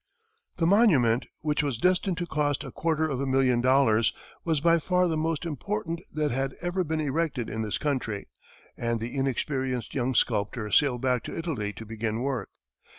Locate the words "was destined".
1.61-2.17